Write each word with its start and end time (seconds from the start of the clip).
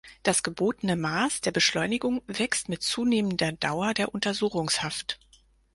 Das 0.23 0.41
gebotene 0.41 0.95
Maß 0.95 1.41
der 1.41 1.51
Beschleunigung 1.51 2.23
wächst 2.25 2.69
mit 2.69 2.81
zunehmender 2.81 3.51
Dauer 3.51 3.93
der 3.93 4.15
Untersuchungshaft. 4.15 5.19